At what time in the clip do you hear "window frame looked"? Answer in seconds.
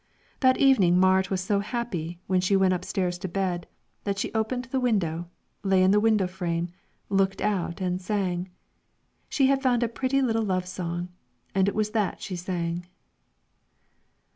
5.99-7.39